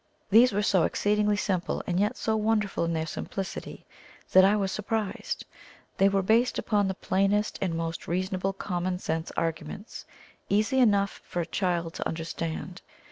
These 0.31 0.51
were 0.51 0.63
so 0.63 0.81
exceedingly 0.85 1.37
simple, 1.37 1.83
and 1.85 1.99
yet 1.99 2.17
so 2.17 2.35
wonderful 2.35 2.85
in 2.85 2.93
their 2.93 3.05
simplicity, 3.05 3.85
that 4.31 4.43
I 4.43 4.55
was 4.55 4.71
surprised. 4.71 5.45
They 5.97 6.09
were 6.09 6.23
based 6.23 6.57
upon 6.57 6.87
the 6.87 6.95
plainest 6.95 7.59
and 7.61 7.75
most 7.75 8.07
reasonable 8.07 8.53
common 8.53 8.97
sense 8.97 9.31
arguments 9.37 10.07
easy 10.49 10.79
enough 10.79 11.21
for 11.23 11.39
a 11.41 11.45
child 11.45 11.93
to 11.93 12.07
understand. 12.07 12.81